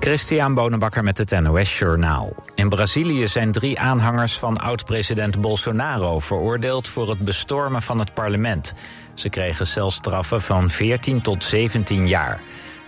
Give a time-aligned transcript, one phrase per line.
[0.00, 2.34] Christian Bonenbakker met het NOS Journaal.
[2.54, 6.18] In Brazilië zijn drie aanhangers van oud-president Bolsonaro...
[6.18, 8.74] veroordeeld voor het bestormen van het parlement.
[9.14, 12.40] Ze kregen celstraffen van 14 tot 17 jaar.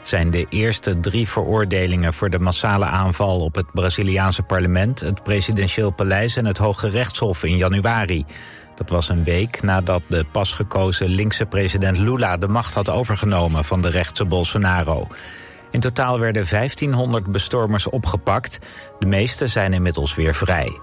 [0.02, 3.40] Zijn de eerste drie veroordelingen voor de massale aanval...
[3.40, 6.36] op het Braziliaanse parlement, het presidentieel paleis...
[6.36, 8.24] en het Hoge Rechtshof in januari.
[8.76, 12.36] Dat was een week nadat de pas gekozen linkse president Lula...
[12.36, 15.06] de macht had overgenomen van de rechtse Bolsonaro...
[15.72, 18.58] In totaal werden 1500 bestormers opgepakt.
[18.98, 20.78] De meeste zijn inmiddels weer vrij.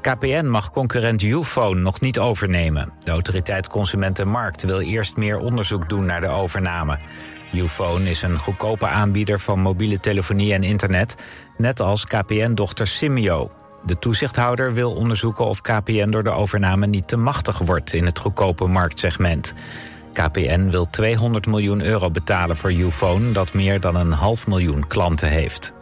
[0.00, 2.92] KPN mag concurrent Ufone nog niet overnemen.
[3.04, 6.98] De autoriteit Consumentenmarkt wil eerst meer onderzoek doen naar de overname.
[7.52, 11.14] Ufone is een goedkope aanbieder van mobiele telefonie en internet...
[11.56, 13.50] net als KPN-dochter Simio.
[13.84, 17.92] De toezichthouder wil onderzoeken of KPN door de overname niet te machtig wordt...
[17.92, 19.54] in het goedkope marktsegment.
[20.14, 23.32] KPN wil 200 miljoen euro betalen voor Ufone...
[23.32, 25.72] dat meer dan een half miljoen klanten heeft.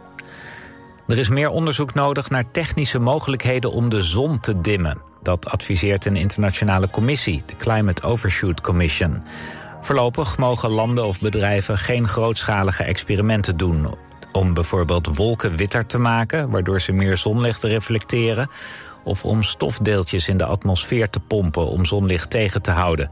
[1.07, 5.01] Er is meer onderzoek nodig naar technische mogelijkheden om de zon te dimmen.
[5.21, 9.23] Dat adviseert een internationale commissie, de Climate Overshoot Commission.
[9.81, 13.95] Voorlopig mogen landen of bedrijven geen grootschalige experimenten doen...
[14.31, 18.49] om bijvoorbeeld wolken witter te maken, waardoor ze meer zonlicht reflecteren...
[19.03, 23.09] of om stofdeeltjes in de atmosfeer te pompen om zonlicht tegen te houden...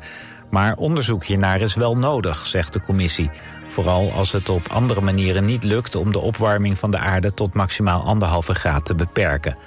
[0.52, 3.30] Maar onderzoek hiernaar is wel nodig, zegt de commissie.
[3.70, 7.54] Vooral als het op andere manieren niet lukt om de opwarming van de aarde tot
[7.54, 9.58] maximaal anderhalve graad te beperken.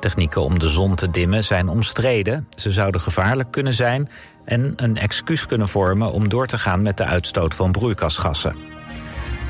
[0.00, 2.48] Technieken om de zon te dimmen zijn omstreden.
[2.56, 4.08] Ze zouden gevaarlijk kunnen zijn
[4.44, 8.54] en een excuus kunnen vormen om door te gaan met de uitstoot van broeikasgassen.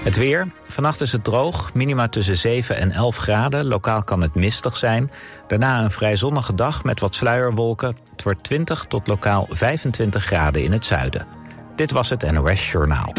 [0.03, 0.49] Het weer.
[0.69, 3.67] Vannacht is het droog, minima tussen 7 en 11 graden.
[3.67, 5.11] Lokaal kan het mistig zijn.
[5.47, 7.97] Daarna een vrij zonnige dag met wat sluierwolken.
[8.21, 11.27] Het wordt 20 tot lokaal 25 graden in het zuiden.
[11.75, 13.13] Dit was het NOS Journaal.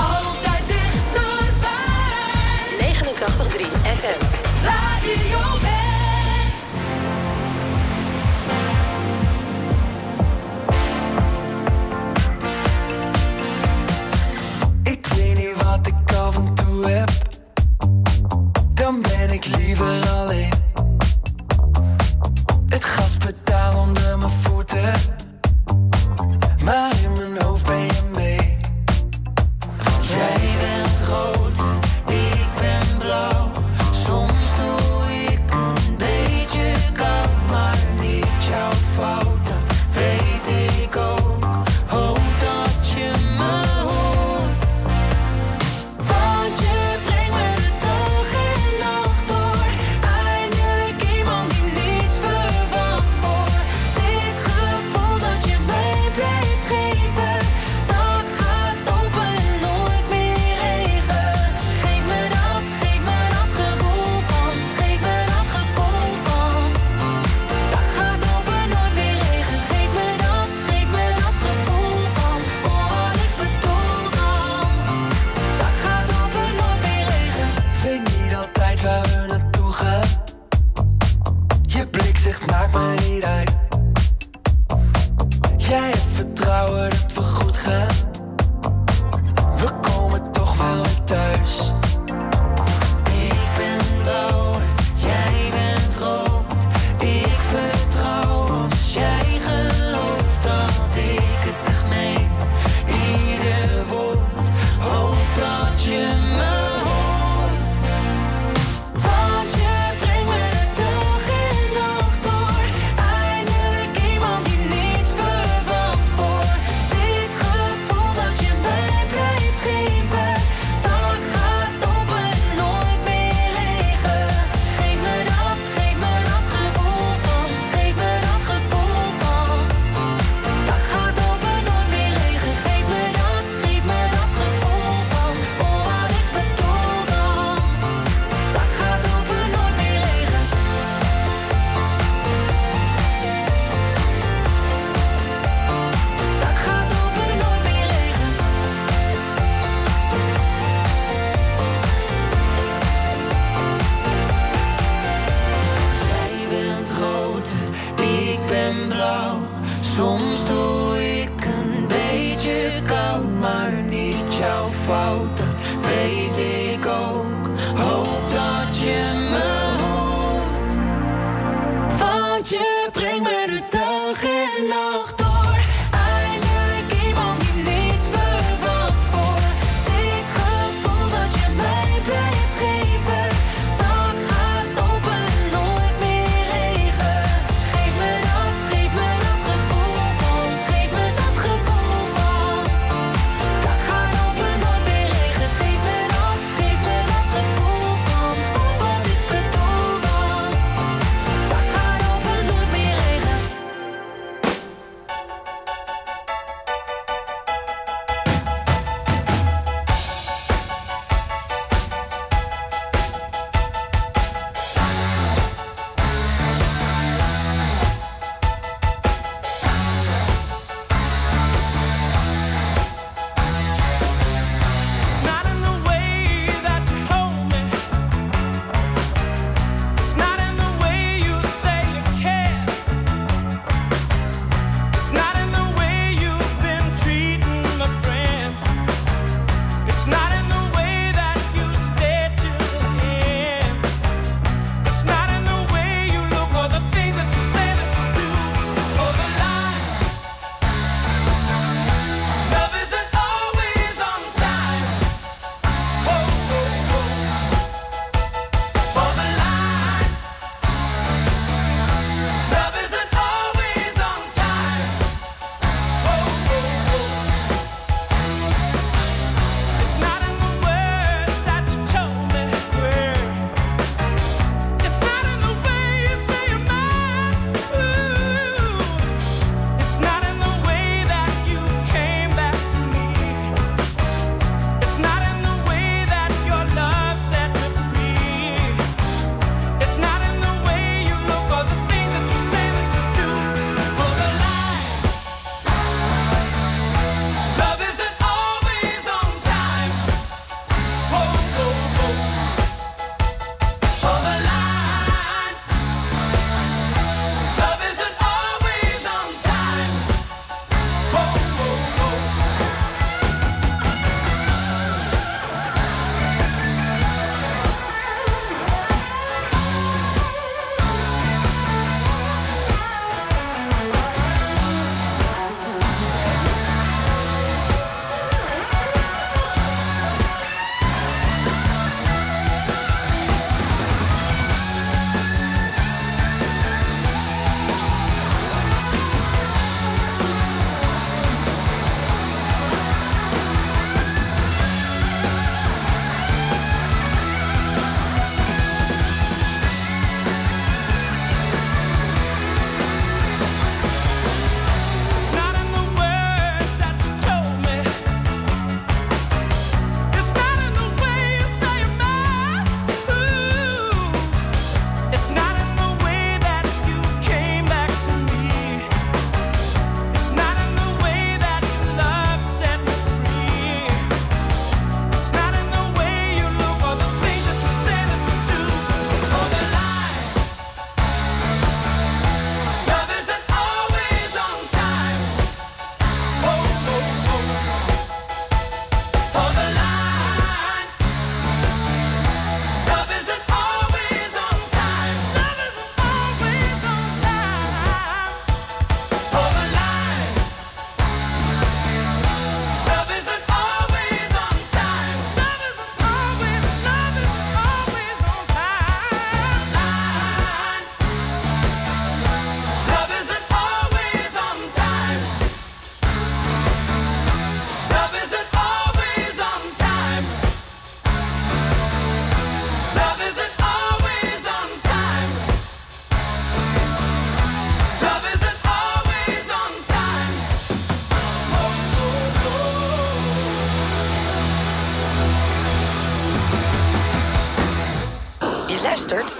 [0.00, 1.72] Altijd dichterbij.
[2.78, 4.24] 89.3 FM.
[4.64, 5.12] Radio
[15.34, 17.10] niet wat ik af en toe heb.
[18.74, 20.03] Dan ben ik liever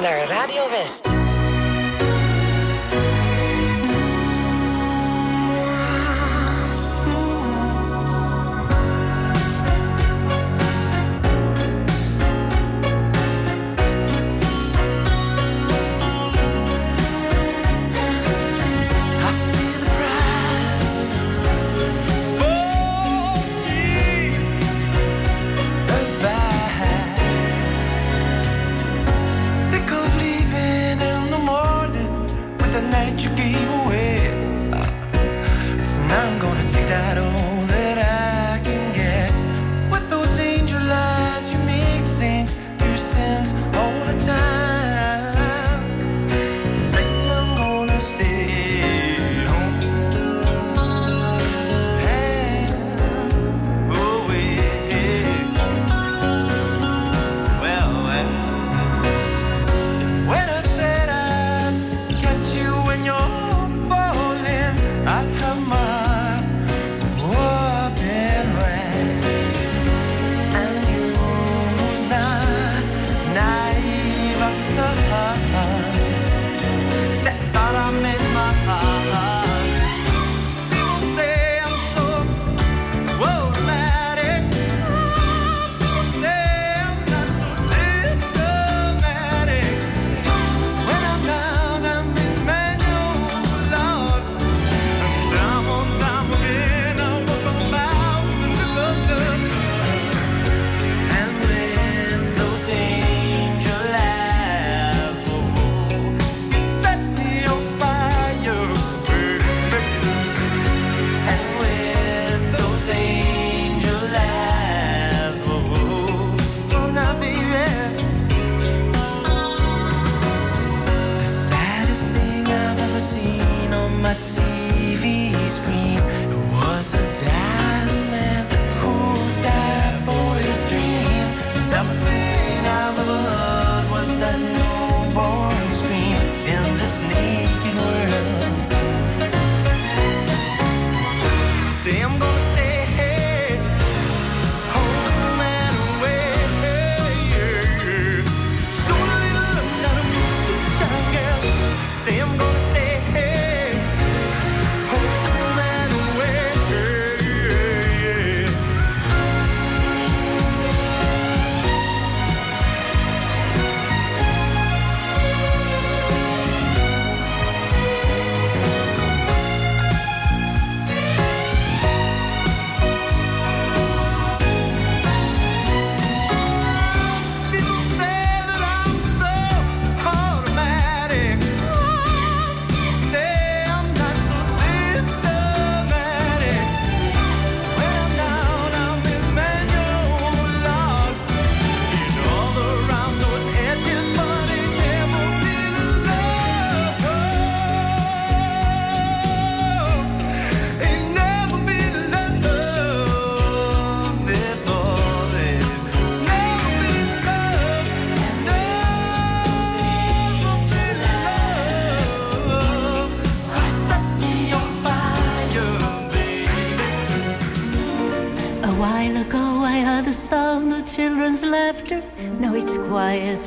[0.04, 1.13] naar Radio West.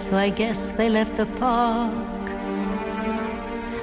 [0.07, 2.25] so I guess they left the park.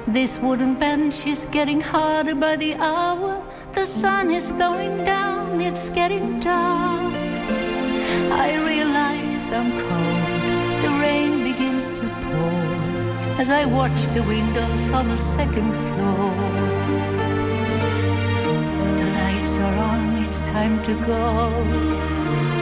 [0.07, 3.43] This wooden bench is getting harder by the hour.
[3.73, 7.13] The sun is going down, it's getting dark.
[8.45, 15.07] I realize I'm cold, the rain begins to pour as I watch the windows on
[15.07, 16.33] the second floor.
[18.99, 22.54] The lights are on, it's time to go.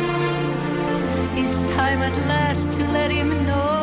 [1.35, 3.82] It's time at last to let him know.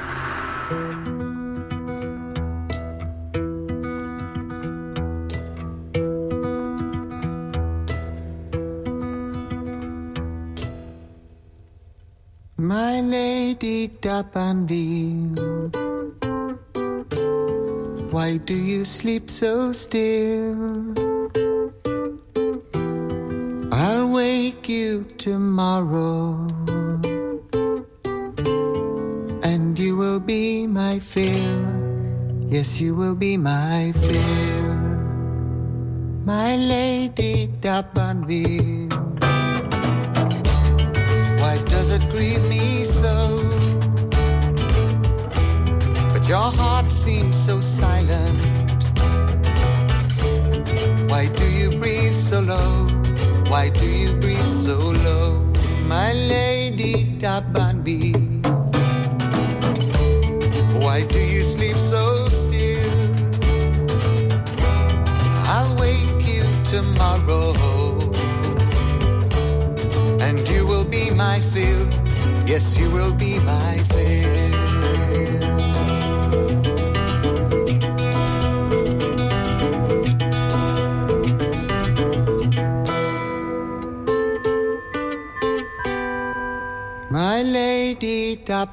[14.11, 15.31] Lady
[18.11, 20.93] why do you sleep so still?
[23.71, 26.47] I'll wake you tomorrow,
[29.43, 31.61] and you will be my fill.
[32.49, 34.75] Yes, you will be my fill.
[36.25, 38.80] My lady Dapanville.
[57.31, 57.70] Bye by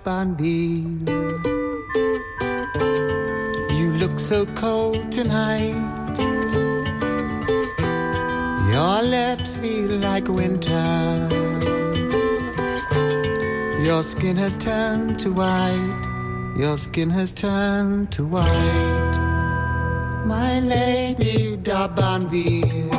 [0.09, 1.09] lady Dabanville,
[3.79, 5.77] you look so cold tonight.
[8.73, 11.29] Your lips feel like winter.
[13.85, 16.55] Your skin has turned to white.
[16.57, 19.16] Your skin has turned to white.
[20.25, 22.92] My lady Dabanville.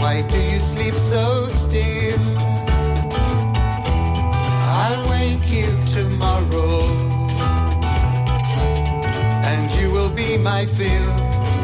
[0.00, 1.53] Why do you sleep so
[10.44, 11.10] my fill.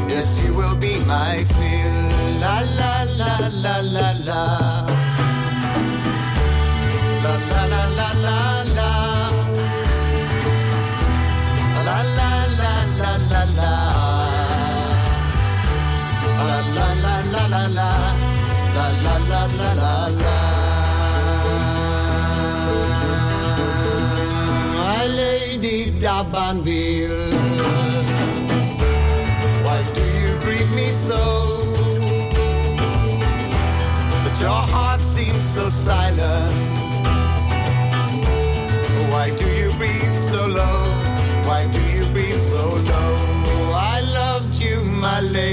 [0.08, 1.96] Yes, you will be my fill.
[2.40, 4.69] La la la la la la.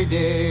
[0.10, 0.46] day.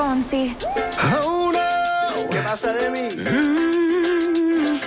[0.00, 2.30] Oh no.
[2.30, 3.08] ¿Qué pasa de mí?
[3.16, 4.78] Mm.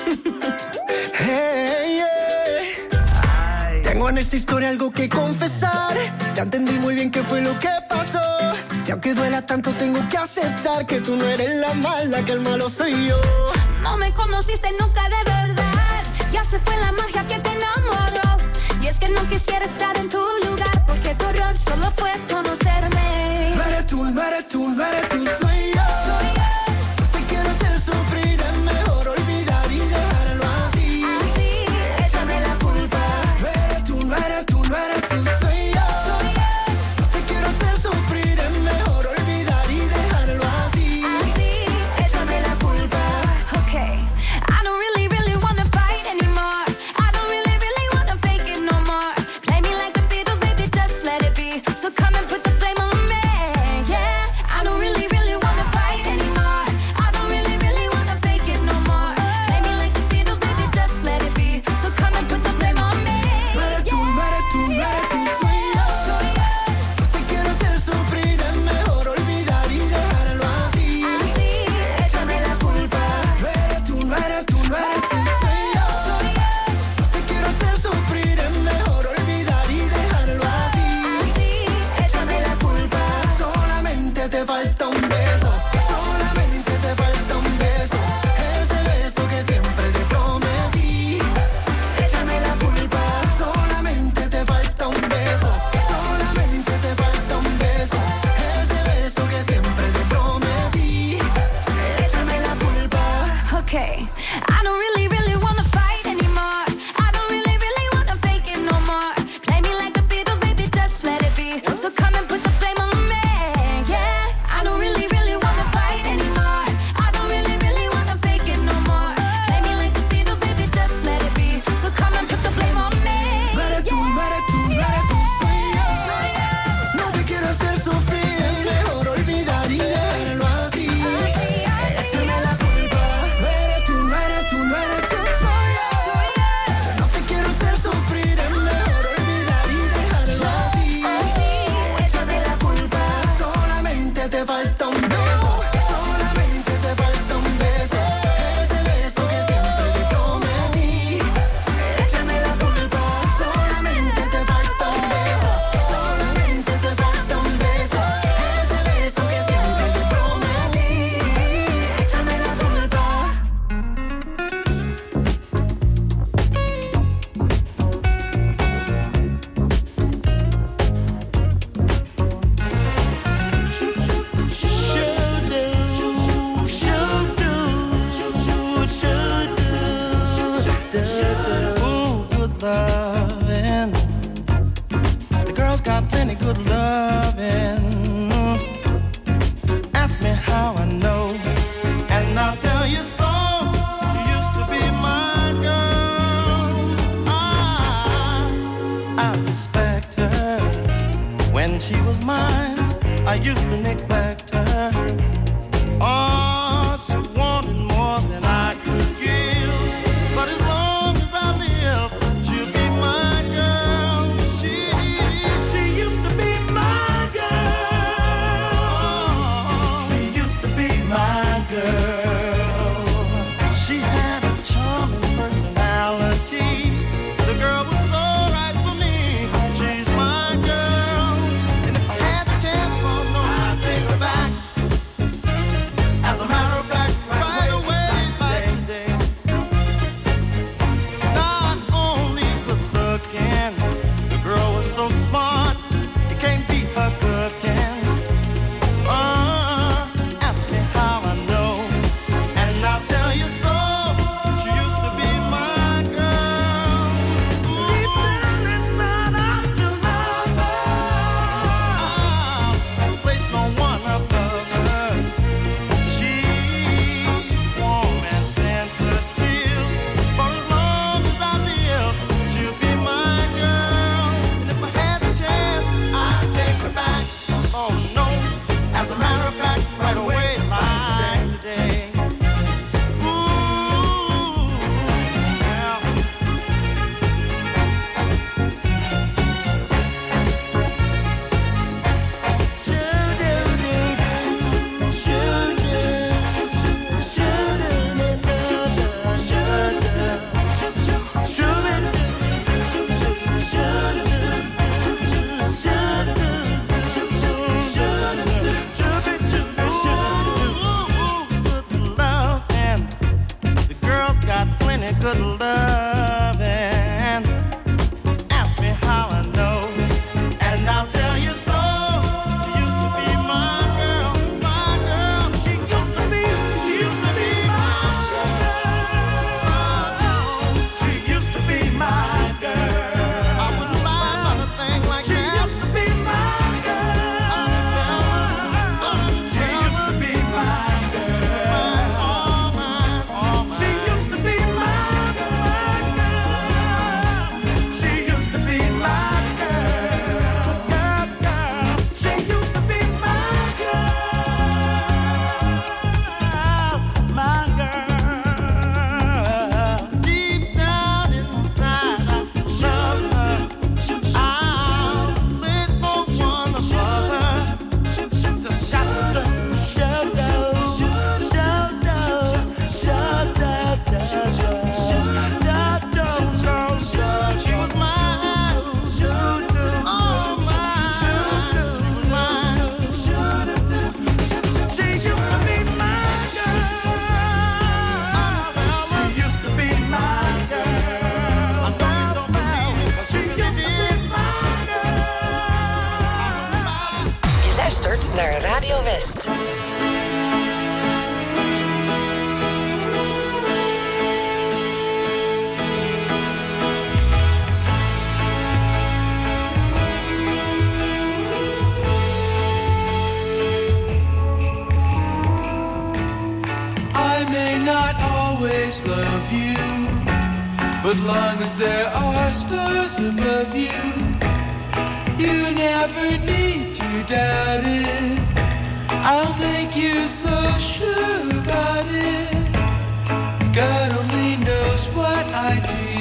[3.84, 5.98] Tengo en esta historia algo que confesar.
[6.34, 8.22] Ya entendí muy bien qué fue lo que pasó.
[8.88, 12.40] Y aunque duela tanto, tengo que aceptar que tú no eres la mala, que el
[12.40, 13.18] malo soy yo.
[13.82, 16.04] No me conociste nunca de verdad.
[16.32, 18.38] Ya se fue la magia que te enamoró.
[18.82, 22.61] Y es que no quisiera estar en tu lugar, porque tu error solo fue conocer.
[24.12, 26.11] ومرت ومرت وصيّة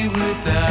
[0.08, 0.69] Without.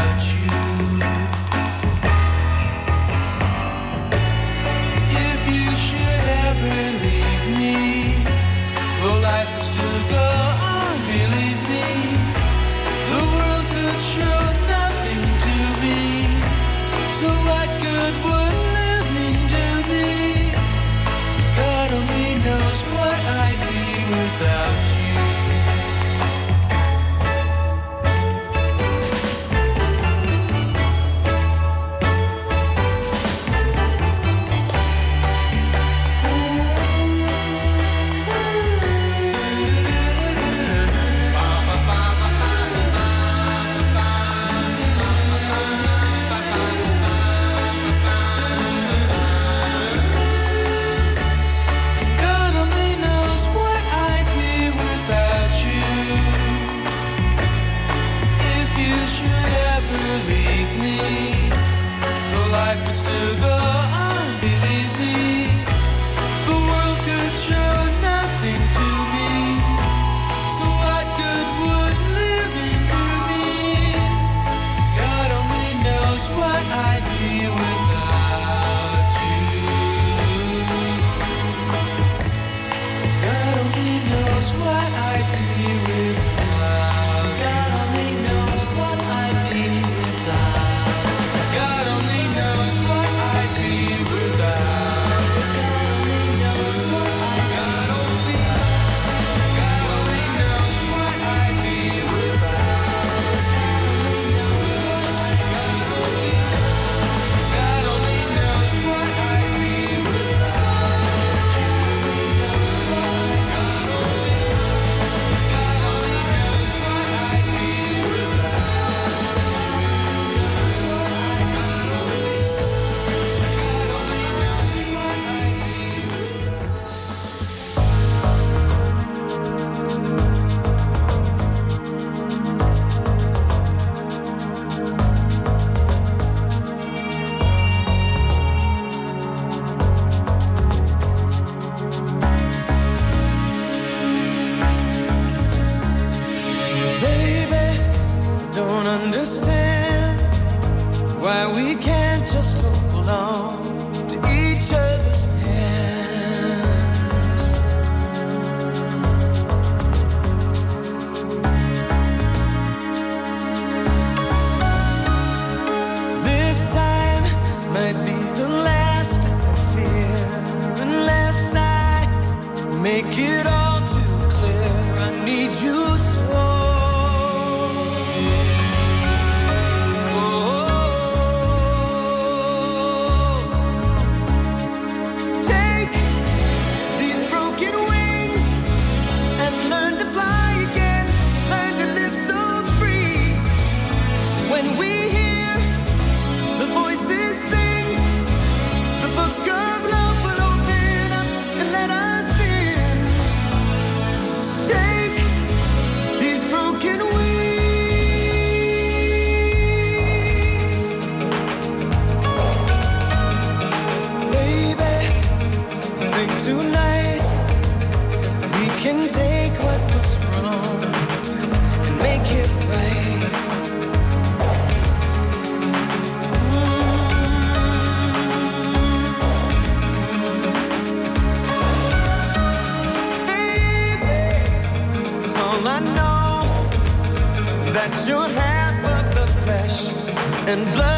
[240.49, 240.88] And blood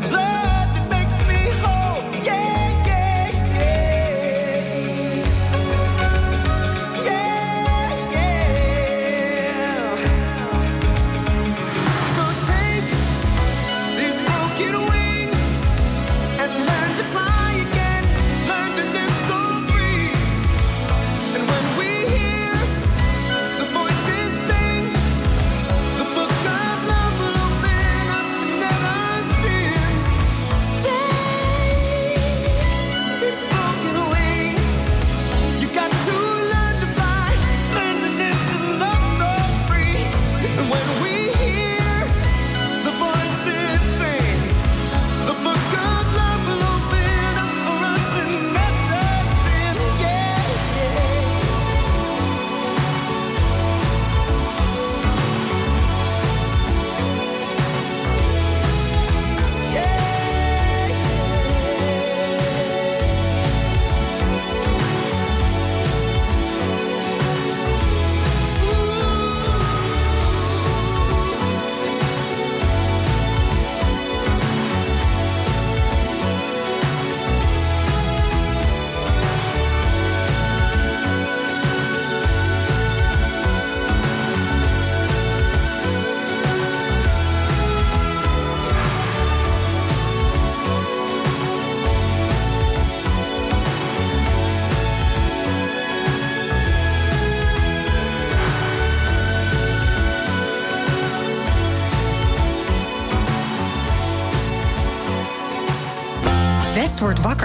[0.00, 0.47] Blood.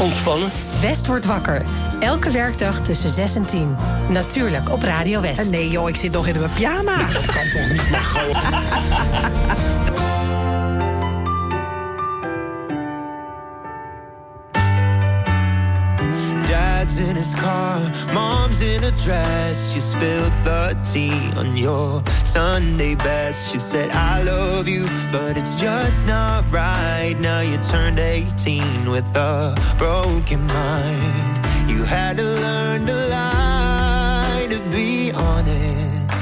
[0.00, 0.50] ontspannen.
[0.80, 1.62] West wordt wakker.
[2.00, 3.76] Elke werkdag tussen 6 en 10.
[4.08, 5.50] Natuurlijk op Radio West.
[5.50, 7.12] Nee joh, ik zit nog in mijn pyjama.
[7.12, 8.36] Dat kan toch niet, maar gewoon.
[17.00, 17.80] in his car,
[18.12, 19.72] mom's in a dress.
[19.72, 23.50] She spilled the tea on your Sunday best.
[23.50, 27.16] She said, I love you, but it's just not right.
[27.18, 31.70] Now you turned 18 with a broken mind.
[31.70, 36.14] You had to learn to lie to be honest.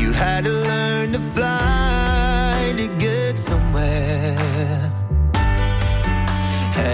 [0.00, 4.97] You had to learn to fly to get somewhere.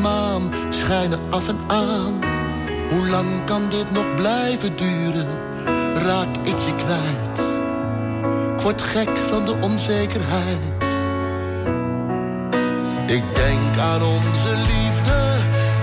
[0.00, 2.20] Maan schijnen af en aan.
[2.90, 5.28] Hoe lang kan dit nog blijven duren?
[5.94, 7.48] Raak ik je kwijt?
[8.70, 10.84] Ik gek van de onzekerheid.
[13.06, 15.36] Ik denk aan onze liefde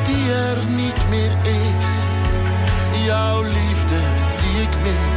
[0.06, 1.86] die er niet meer is.
[3.06, 4.00] Jouw liefde
[4.42, 5.17] die ik mis.